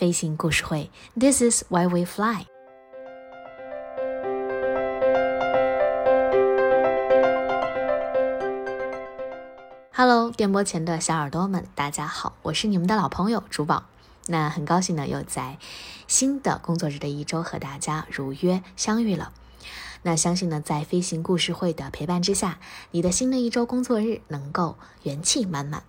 [0.00, 2.46] 飞行故事会，This is why we fly。
[9.92, 13.84] Hello，电波前的小耳朵们，大家好，我是你们的老朋友珠宝。
[14.26, 15.58] 那很高兴呢，又在
[16.06, 19.34] 新的工作日的一周和大家如约相遇了。
[20.00, 22.58] 那相信呢，在飞行故事会的陪伴之下，
[22.92, 25.82] 你的新的一周工作日能够元气满满。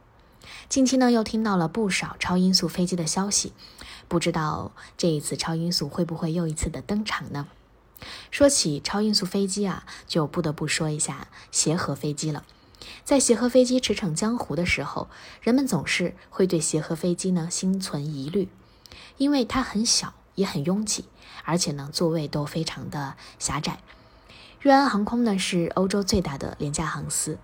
[0.67, 3.53] 近期呢，又听到了不少超音速飞机的消息，
[4.11, 7.47] 不知道这一次超音速会不会又一次的登场呢？
[8.29, 12.43] 说起超音速飞机啊，就不得不说一下协和飞机了。
[13.05, 15.07] 在协和飞机驰骋江湖的时候，
[15.39, 18.49] 人们总是会对协和飞机呢心存疑虑，
[19.15, 21.05] 因为它很小，也很拥挤，
[21.45, 23.79] 而且呢座位都非常的狭窄。
[24.61, 27.39] 瑞安航空呢是欧洲最大的廉价航司，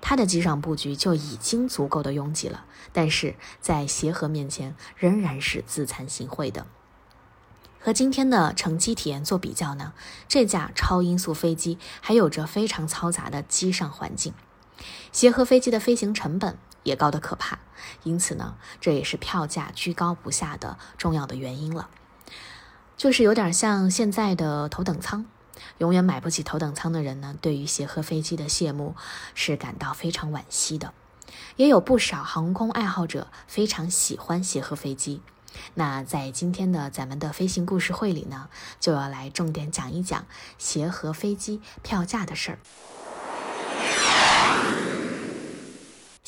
[0.00, 2.64] 它的机上布局就已经足够的拥挤了，
[2.94, 6.66] 但是在协和面前仍然是自惭形秽的。
[7.78, 9.92] 和今天的乘机体验做比较呢，
[10.26, 14.32] 这架超音速飞机还有着非常嘈杂的机上环境。
[15.12, 17.58] 协和飞机的飞行成本也高得可怕，
[18.04, 21.90] 因此呢，这也是票价居高不下的重要的原因了。
[22.96, 25.26] 就是有点像现在的头等舱，
[25.78, 28.94] 永远买不起头等舱的人呢，对于协和飞机的谢幕
[29.34, 30.92] 是感到非常惋惜的。
[31.56, 35.20] 也有不少航空爱好者非常喜欢协和飞机。
[35.74, 38.48] 那在今天的咱们的飞行故事会里呢，
[38.80, 40.24] 就要来重点讲一讲
[40.58, 42.58] 协和飞机票价的事儿。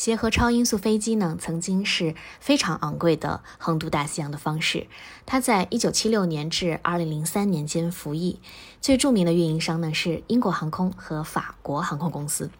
[0.04, 4.86] 协和超音速飞机呢，曾经是非常昂贵的横渡大西洋的方式。
[5.24, 8.38] 它在一九七六年至二零零三年间服役，
[8.82, 12.50] 最著名的运营商呢是英国航空和法国航空公司。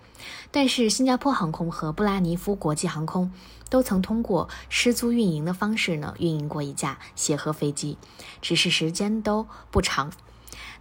[0.50, 3.30] 但是新加坡航空和布拉尼夫国际航空
[3.68, 7.98] 都曾通过失租运营的方式呢运营过一架协和飞机，
[8.40, 10.10] 只是时间都不长。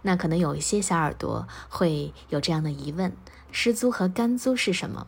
[0.00, 3.14] 那可能有一些小耳朵会有这样的疑问：
[3.52, 5.06] 失租和干租是什么？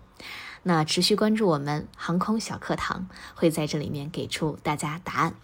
[0.69, 3.07] 那持续关注我们航空小课堂，
[3.37, 5.37] 会在这里面给出大家答案。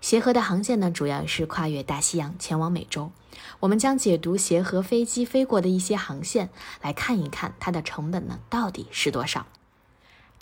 [0.00, 3.10] 协和的航线呢，主要是跨越大西洋前往美洲。
[3.58, 6.50] 我们将解读协和飞机飞过的一些航线，
[6.80, 9.44] 来看一看它的成本呢到底是多少。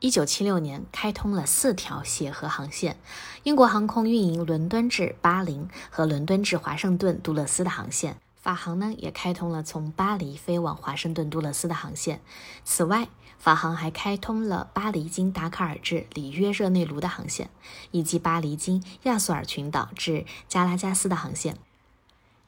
[0.00, 2.98] 一九七六年开通了四条协和航线，
[3.44, 8.18] 英国航空运营伦敦至巴林和伦敦至华盛顿杜勒斯的航线。
[8.42, 12.20] 法航呢也开通了从巴黎飞往华盛顿杜勒斯的航线。
[12.64, 13.08] 此外，
[13.38, 17.48] 法航还开通了巴黎经达喀尔至里约热内卢的航线，
[17.92, 21.56] 以及巴黎经亚速尔群岛至加拉加斯的航线。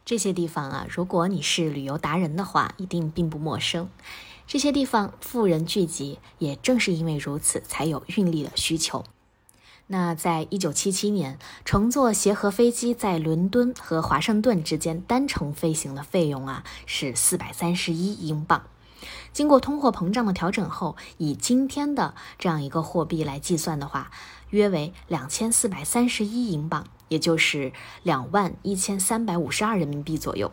[0.05, 3.89] 这些地方啊，如果你是旅游达人的话，一定并不陌生。
[4.49, 9.05] 这些地方富人聚集，也正是因为如此，才有运力的需求。
[9.87, 18.63] 那在一九七七年，乘坐协和飞机在伦敦和华盛顿之间单程飞行的费用啊是四百三十一英镑。
[19.33, 24.11] 经过通货膨胀的调整后，以今天的这样一个货币来计算的话，
[24.49, 30.51] 约为两千四百三十一英镑，也就是两万一千三百五十二人民币左右。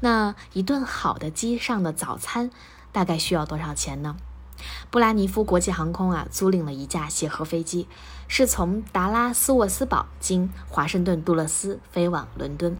[0.00, 2.50] 那一顿好的机上的早餐
[2.90, 4.16] 大概需要多少钱呢？
[4.90, 7.86] 布拉尼夫国际航空啊，租赁了一架协和飞机，
[8.26, 12.76] 是从达拉斯沃斯堡经华盛顿杜勒斯飞往伦敦。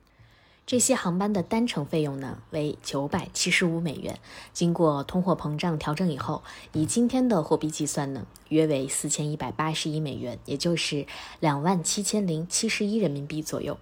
[0.66, 4.18] 这些航班的单程费用呢为九百七十五美元，
[4.52, 11.06] 经过通货膨胀调整以后，以今天的货币计算呢，约为四千一百八十一美元，也就是
[11.40, 13.78] 两万七千零七十一人民币左右。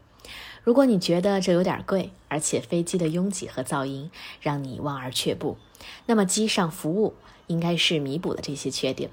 [0.66, 4.10] 如果你觉得这有点贵，而且飞机的拥挤和噪音
[4.40, 5.58] 让你望而却步，
[6.06, 7.14] 那么机上服务。
[7.46, 9.08] 应该是弥补了这些缺点。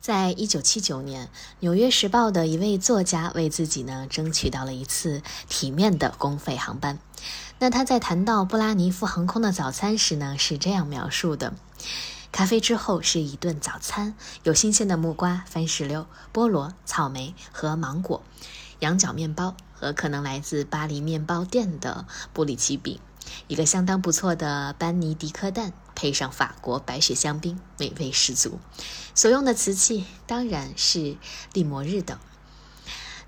[0.00, 1.26] 在一九七九年，
[1.58, 7.00] 《纽约时报》的一位作家为自己呢争取到了一次体面的公费航班。
[7.58, 11.54] 那他在谈到布拉尼夫航空的早餐时呢，是这样描述的：
[12.30, 18.22] 咖啡之后是一顿早餐，有新鲜的木瓜、番石榴、菠萝、草莓和芒果，
[18.84, 23.00] 羊角面包和可能来自巴黎面包店的布里奇饼。
[23.48, 28.60] 一个相当不错的班尼迪克蛋，配上法国白雪香槟，美味十足。
[29.14, 31.16] 所用的瓷器当然是
[31.54, 32.20] 利摩日的。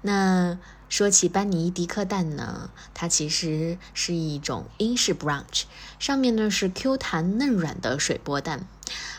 [0.02, 0.58] 那
[0.90, 5.62] 说起班尼迪克蛋呢，它其实是一种英式 brunch，
[5.98, 8.68] 上面呢是 Q 弹嫩软的水波蛋。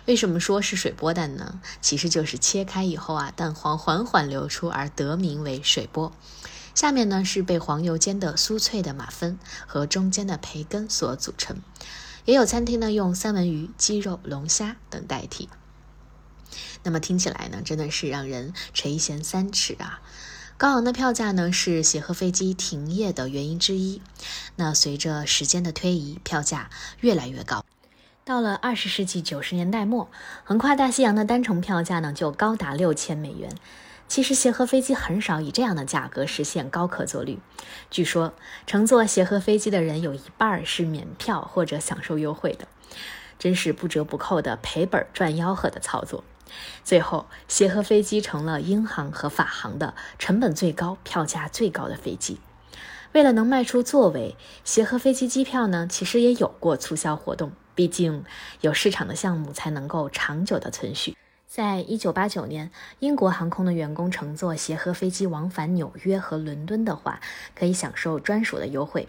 [0.06, 1.60] 为什么说是水波蛋呢？
[1.82, 6.14] 其实就是切开以后啊，蛋黄缓缓流出而得名为水波。
[6.74, 11.62] 下面呢是被黄油煎的酥脆的马芬和中间的培根所组成，
[12.26, 15.50] 也有餐厅呢用三文鱼、鸡肉、龙虾等代替。
[16.84, 20.02] 那么听起来呢真的是让人垂涎三尺啊！
[20.58, 24.02] 高昂的票价呢，是协和飞机停业的原因之一。
[24.56, 27.64] 那随着时间的推移，票价越来越高。
[28.28, 30.10] 到了二十世纪九十年代末，
[30.44, 33.50] 横跨大西洋的单程票价呢，就高达六千美元。
[34.10, 37.40] 其实协和飞机很少以这样的价格实现高可坐率。
[37.90, 38.34] 据说
[38.66, 42.68] 乘坐协和飞机的人有一半是免票或者享受优惠的，
[43.40, 46.26] 真是不折不扣的赔本赚吆喝的操作。
[46.84, 52.42] 最后，协和飞机成了英航和法航的成本最高、票价最高的飞机。
[53.14, 54.36] 为了能卖出座位，
[54.66, 57.54] 协和飞机机票呢，其实也有过促销活动。
[57.78, 58.26] 毕竟
[58.62, 61.16] 有市场的项目才能够长久的存续。
[61.46, 67.22] 在一九八九年，英国航空的员工乘坐协和飞机往返纽约和伦敦的话，
[67.54, 69.08] 可以享受专属的优惠。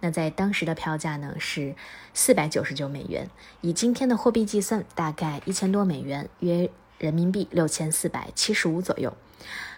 [0.00, 1.74] 那在当时的票价呢是
[2.14, 3.28] 四百九十九美元，
[3.60, 9.14] 以今天的货币计算，大概一千多美元，约人民币六千四百七十五左右。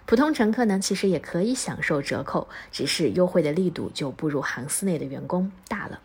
[0.06, 6.00] 普通乘客呢，其实也可以享受折扣，只是优惠的力度就不如航司内的员工大了。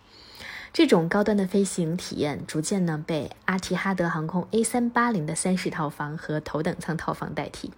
[0.74, 7.72] 这种高端的飞行体验逐渐呢被阿提哈德航空 A380 的三室套房和头等舱套房代替。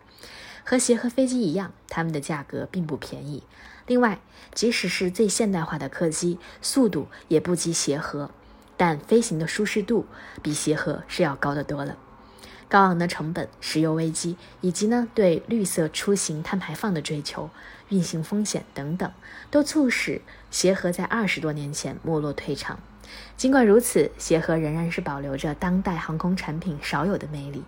[0.64, 3.44] 和协和飞机一样，它们的价格并不便宜。
[3.86, 4.22] 另外，
[4.54, 8.32] 即使是最现代化的客机，速度也不及协和，
[8.78, 10.06] 但飞行的舒适度
[10.42, 11.98] 比协和是要高得多了。
[12.68, 17.50] 高昂的成本、石油危机，以及呢对绿色出行碳排放的追求、
[17.90, 19.12] 运行风险等等，
[19.52, 22.80] 都促使协和在二十多年前没落退场。
[23.38, 27.64] 尽管如此，协和仍然是保留着当代航空产品少有的魅力，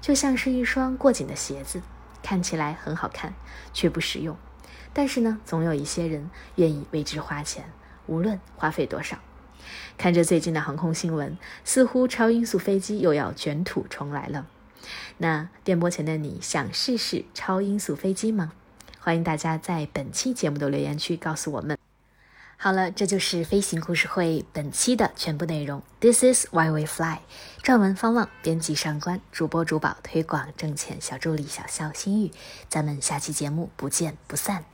[0.00, 1.80] 就像是一双过紧的鞋子，
[2.22, 3.32] 看起来很好看，
[3.72, 4.36] 却不实用。
[4.92, 7.64] 但是呢，总有一些人愿意为之花钱，
[8.06, 9.16] 无论花费多少。
[9.96, 14.46] 看着最近的航空新闻，似乎超音速飞机又要卷土重来了。
[15.18, 18.52] 那电波前的你想试试超音速飞机吗？
[19.00, 21.78] 欢迎大家在本期节目的留言区告诉我们。
[22.56, 25.82] 好了，这就是飞行故事会本期的全部内容。
[26.00, 27.18] This is why we fly。
[27.62, 32.30] 撰文方望，编辑上官，主播主宝推广挣钱小助理小肖心玉。
[32.68, 34.64] 咱们下期节目不见不散。